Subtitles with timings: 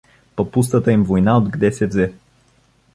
[0.39, 2.13] Па пустата им война отгде се взе!